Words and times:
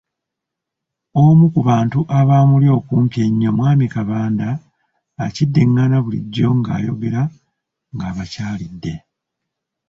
Omu 1.23 1.45
ku 1.53 1.59
bantu 1.69 1.99
abamuli 2.19 2.67
okumpi 2.77 3.17
ennyo, 3.25 3.49
mwami 3.57 3.85
Kabanda 3.95 4.49
akiddiŋŋana 5.25 5.97
bulijjo 6.03 6.47
ng’ayogera 6.57 7.21
ng'abakyalidde 7.93 8.93